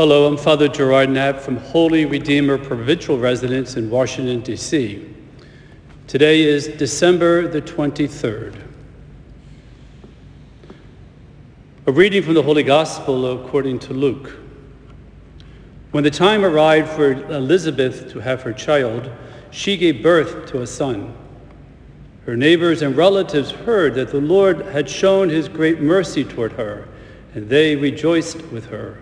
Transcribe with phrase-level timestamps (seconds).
[0.00, 5.14] Hello, I'm Father Gerard Knapp from Holy Redeemer Provincial Residence in Washington, D.C.
[6.06, 8.62] Today is December the 23rd.
[11.86, 14.38] A reading from the Holy Gospel according to Luke.
[15.90, 19.10] When the time arrived for Elizabeth to have her child,
[19.50, 21.14] she gave birth to a son.
[22.24, 26.88] Her neighbors and relatives heard that the Lord had shown his great mercy toward her,
[27.34, 28.96] and they rejoiced with her.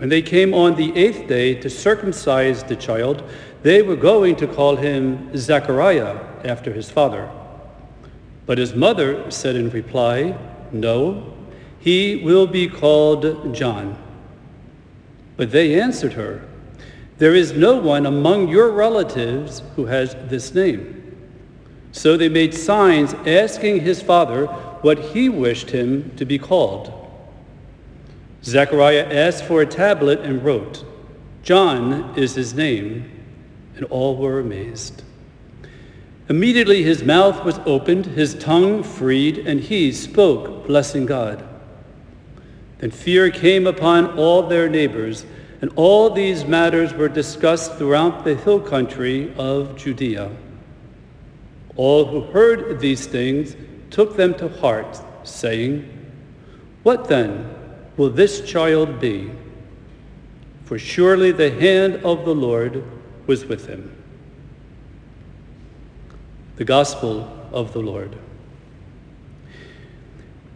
[0.00, 3.22] When they came on the eighth day to circumcise the child,
[3.62, 7.30] they were going to call him Zechariah after his father.
[8.46, 10.38] But his mother said in reply,
[10.72, 11.34] No,
[11.78, 14.02] he will be called John.
[15.36, 16.48] But they answered her,
[17.18, 20.96] There is no one among your relatives who has this name.
[21.92, 24.46] So they made signs asking his father
[24.80, 26.99] what he wished him to be called.
[28.42, 30.84] Zechariah asked for a tablet and wrote,
[31.42, 33.10] John is his name,
[33.76, 35.02] and all were amazed.
[36.28, 41.44] Immediately his mouth was opened, his tongue freed, and he spoke, blessing God.
[42.78, 45.26] Then fear came upon all their neighbors,
[45.60, 50.30] and all these matters were discussed throughout the hill country of Judea.
[51.76, 53.56] All who heard these things
[53.90, 55.88] took them to heart, saying,
[56.82, 57.59] What then
[58.00, 59.30] will this child be?
[60.64, 62.82] For surely the hand of the Lord
[63.26, 63.94] was with him.
[66.56, 68.16] The Gospel of the Lord.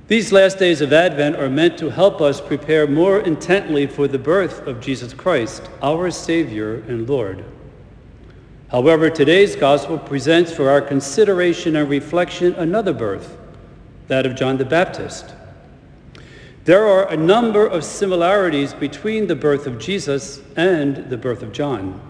[0.09, 4.19] These last days of Advent are meant to help us prepare more intently for the
[4.19, 7.45] birth of Jesus Christ, our Savior and Lord.
[8.69, 13.37] However, today's Gospel presents for our consideration and reflection another birth,
[14.09, 15.35] that of John the Baptist.
[16.65, 21.53] There are a number of similarities between the birth of Jesus and the birth of
[21.53, 22.01] John.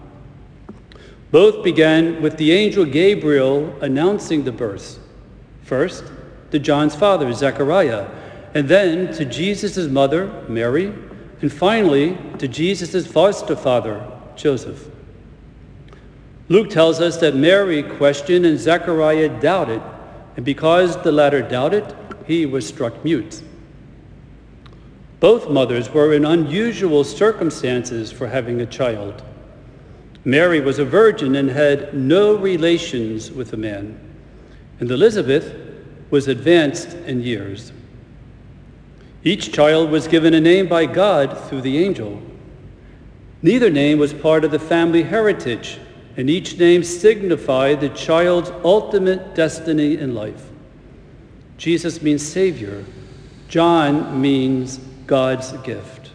[1.29, 4.99] Both began with the angel Gabriel announcing the birth.
[5.63, 6.05] First,
[6.51, 8.07] to John's father, Zechariah,
[8.53, 10.93] and then to Jesus' mother, Mary,
[11.41, 14.87] and finally to Jesus' foster father, Joseph.
[16.47, 19.81] Luke tells us that Mary questioned and Zechariah doubted,
[20.37, 21.93] and because the latter doubted,
[22.25, 23.41] he was struck mute.
[25.25, 29.23] Both mothers were in unusual circumstances for having a child.
[30.23, 33.99] Mary was a virgin and had no relations with a man,
[34.79, 35.51] and Elizabeth
[36.11, 37.71] was advanced in years.
[39.23, 42.21] Each child was given a name by God through the angel.
[43.41, 45.79] Neither name was part of the family heritage,
[46.17, 50.51] and each name signified the child's ultimate destiny in life.
[51.57, 52.85] Jesus means Savior.
[53.47, 56.11] John means God's gift.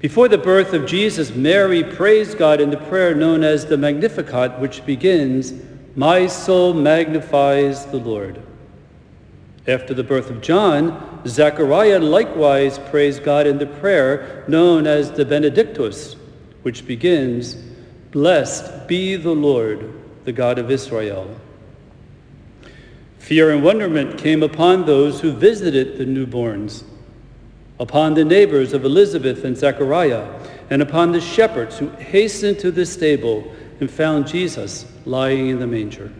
[0.00, 4.58] Before the birth of Jesus, Mary praised God in the prayer known as the Magnificat,
[4.58, 5.54] which begins,
[5.96, 8.42] My soul magnifies the Lord.
[9.66, 15.24] After the birth of John, Zechariah likewise praised God in the prayer known as the
[15.24, 16.16] Benedictus,
[16.62, 17.56] which begins,
[18.10, 19.90] Blessed be the Lord,
[20.24, 21.34] the God of Israel.
[23.24, 26.84] Fear and wonderment came upon those who visited the newborns,
[27.80, 30.28] upon the neighbors of Elizabeth and Zechariah,
[30.68, 35.66] and upon the shepherds who hastened to the stable and found Jesus lying in the
[35.66, 36.12] manger.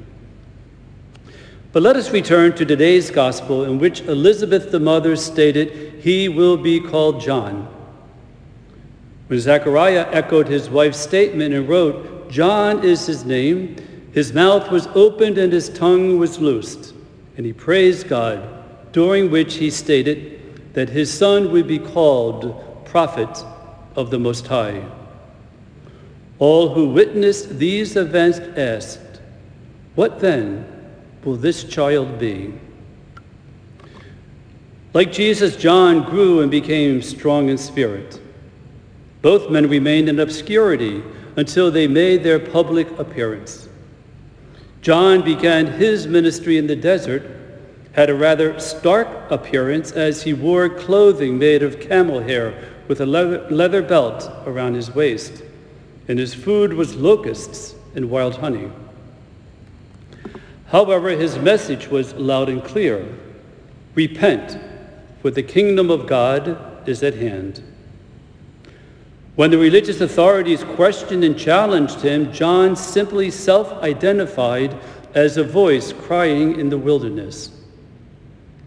[1.72, 6.56] But let us return to today's gospel in which Elizabeth the mother stated, He will
[6.56, 7.68] be called John.
[9.26, 13.76] When Zechariah echoed his wife's statement and wrote, John is his name,
[14.12, 16.93] his mouth was opened and his tongue was loosed
[17.36, 23.44] and he praised God, during which he stated that his son would be called prophet
[23.96, 24.84] of the Most High.
[26.38, 29.20] All who witnessed these events asked,
[29.94, 30.66] What then
[31.24, 32.54] will this child be?
[34.92, 38.20] Like Jesus, John grew and became strong in spirit.
[39.22, 41.02] Both men remained in obscurity
[41.36, 43.68] until they made their public appearance.
[44.84, 47.22] John began his ministry in the desert,
[47.92, 52.52] had a rather stark appearance as he wore clothing made of camel hair
[52.86, 55.42] with a leather, belt around his waist,
[56.06, 58.70] and his food was locusts and wild honey.
[60.66, 63.06] However, his message was loud and clear.
[63.94, 64.58] Repent,
[65.22, 67.62] for the kingdom of God is at hand.
[69.36, 74.78] When the religious authorities questioned and challenged him, John simply self-identified
[75.14, 77.50] as a voice crying in the wilderness,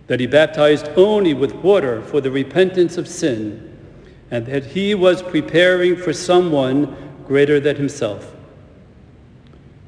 [0.08, 3.78] that he baptized only with water for the repentance of sin,
[4.30, 8.36] and that he was preparing for someone greater than himself.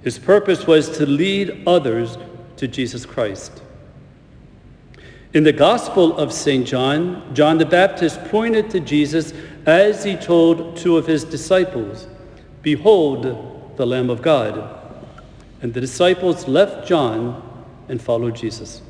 [0.02, 2.18] His purpose was to lead others
[2.56, 3.62] to Jesus Christ.
[5.34, 6.66] In the Gospel of St.
[6.66, 9.34] John, John the Baptist pointed to Jesus
[9.70, 12.08] as he told two of his disciples,
[12.62, 14.76] Behold the Lamb of God.
[15.62, 17.42] And the disciples left John
[17.88, 18.82] and followed Jesus.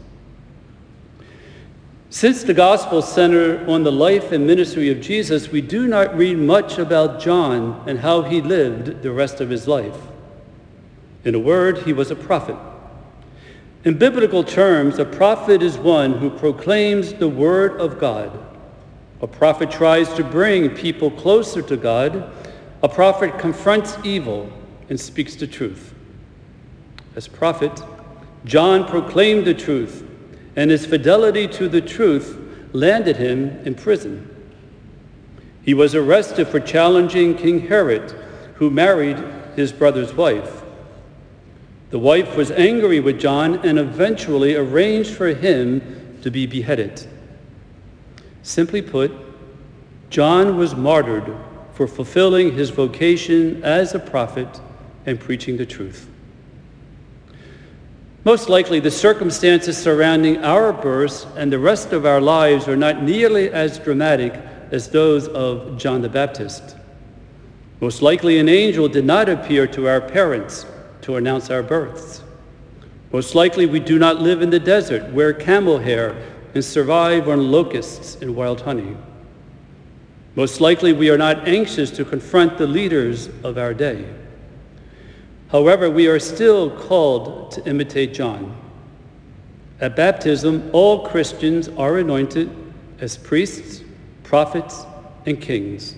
[2.12, 6.38] Since the Gospels center on the life and ministry of Jesus, we do not read
[6.38, 9.98] much about John and how he lived the rest of his life.
[11.24, 12.56] In a word, he was a prophet.
[13.84, 18.49] In biblical terms, a prophet is one who proclaims the word of God.
[19.22, 22.32] A prophet tries to bring people closer to God.
[22.82, 24.52] A prophet confronts evil
[24.90, 25.94] and speaks the truth.
[27.16, 27.82] As prophet,
[28.46, 30.06] John proclaimed the truth,
[30.56, 32.38] and his fidelity to the truth
[32.72, 34.36] landed him in prison.
[35.64, 38.12] He was arrested for challenging King Herod,
[38.56, 39.18] who married
[39.56, 40.64] his brother's wife.
[41.90, 47.06] The wife was angry with John and eventually arranged for him to be beheaded.
[48.44, 49.12] Simply put,
[50.10, 51.36] John was martyred
[51.74, 54.60] for fulfilling his vocation as a prophet
[55.06, 56.08] and preaching the truth.
[58.26, 63.02] Most likely, the circumstances surrounding our births and the rest of our lives are not
[63.02, 64.34] nearly as dramatic
[64.72, 66.76] as those of John the Baptist.
[67.80, 70.66] Most likely, an angel did not appear to our parents
[71.02, 72.22] to announce our births.
[73.12, 76.16] Most likely, we do not live in the desert, wear camel hair,
[76.54, 78.96] and survive on locusts and wild honey.
[80.36, 84.06] Most likely, we are not anxious to confront the leaders of our day.
[85.52, 88.56] However, we are still called to imitate John.
[89.82, 92.50] At baptism, all Christians are anointed
[93.00, 93.84] as priests,
[94.24, 94.86] prophets,
[95.26, 95.96] and kings.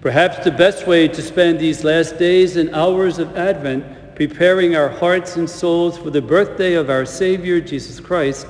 [0.00, 4.88] Perhaps the best way to spend these last days and hours of Advent preparing our
[4.88, 8.46] hearts and souls for the birthday of our Savior Jesus Christ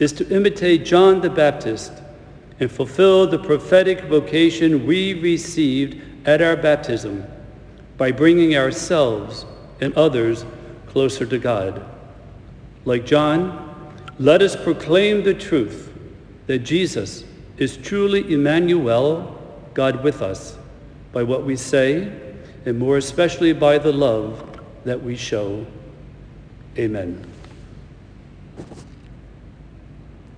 [0.00, 1.92] is to imitate John the Baptist
[2.58, 7.24] and fulfill the prophetic vocation we received at our baptism
[7.96, 9.44] by bringing ourselves
[9.80, 10.44] and others
[10.88, 11.84] closer to God.
[12.84, 15.92] Like John, let us proclaim the truth
[16.46, 17.24] that Jesus
[17.58, 19.38] is truly Emmanuel,
[19.74, 20.58] God with us
[21.12, 22.12] by what we say,
[22.64, 25.66] and more especially by the love that we show.
[26.78, 27.29] Amen.